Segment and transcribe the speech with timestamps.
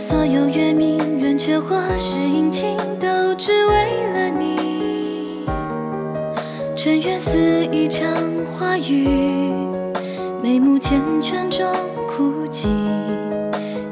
[0.00, 3.74] 所有月明圆缺，或是阴晴，都只为
[4.14, 5.44] 了你。
[6.74, 7.38] 尘缘似
[7.70, 8.08] 一场
[8.50, 9.06] 花雨，
[10.42, 11.66] 眉目缱绻中
[12.08, 12.66] 枯寂，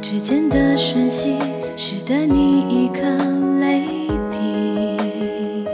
[0.01, 1.37] 指尖的瞬息，
[1.77, 3.03] 使得你一颗
[3.61, 5.67] 泪滴。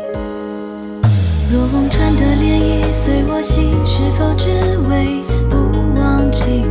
[1.48, 4.51] 若忘川的涟漪随我心，是否只
[4.89, 5.56] 为不
[5.97, 6.64] 忘记？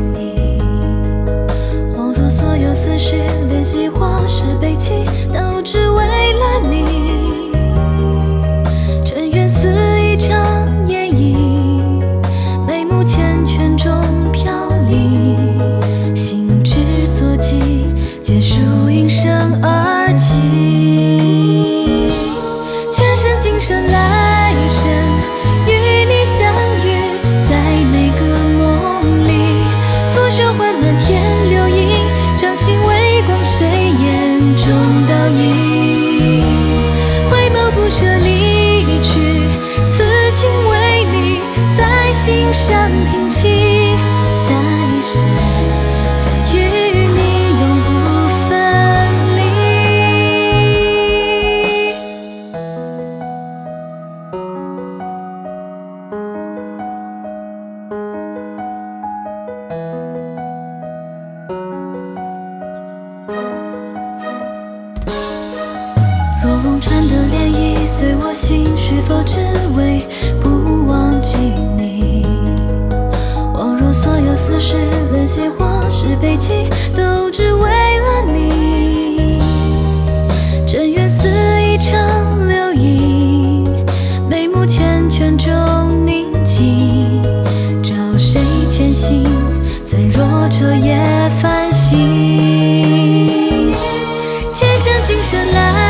[3.03, 6.22] 所有似水，怜惜或是悲戚，都只为
[42.53, 43.97] 想听清
[44.31, 44.53] 下
[44.95, 45.42] 一世
[76.03, 77.69] 是悲情，都只为
[77.99, 79.39] 了你。
[80.67, 81.29] 尘缘似
[81.61, 83.73] 一场流萤，
[84.29, 87.23] 眉目缱绻中宁静。
[87.81, 89.23] 照谁前行？
[89.85, 90.99] 怎若彻夜
[91.41, 91.97] 繁星？
[94.53, 95.82] 前生今生来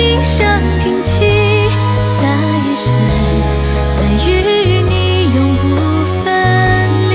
[0.00, 0.48] 一生
[0.82, 1.26] 平息，
[2.06, 2.26] 下
[2.64, 2.96] 一世
[3.94, 5.62] 再与你永不
[6.24, 6.26] 分
[7.10, 7.14] 离。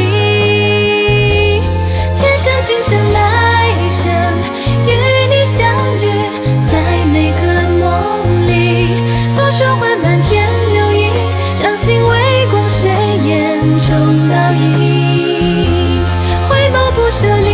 [2.14, 3.20] 前生、今生、来
[3.90, 4.04] 生，
[4.86, 4.90] 与
[5.32, 6.06] 你相遇，
[6.72, 6.74] 在
[7.12, 7.42] 每个
[7.80, 7.84] 梦
[8.48, 8.52] 里。
[9.36, 11.12] 拂手唤漫天流萤，
[11.56, 12.92] 掌心微光，谁
[13.24, 16.04] 眼中倒影，
[16.48, 17.45] 回眸不舍。